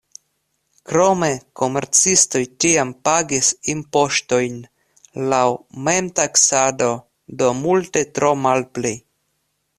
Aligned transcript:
Krome 0.91 1.27
komercistoj 1.59 2.41
tiam 2.65 2.93
pagis 3.09 3.51
impoŝtojn 3.75 4.57
laŭ 5.35 5.45
memtaksado, 5.91 6.91
do 7.43 7.55
multe 7.63 8.07
tro 8.19 8.33
malpli. 8.49 8.97